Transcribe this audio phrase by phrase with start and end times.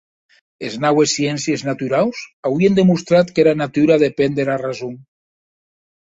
[0.69, 4.99] Es naues sciéncies naturaus auien demostrat qu'era natura depen dera rason.